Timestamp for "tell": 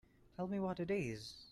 0.35-0.47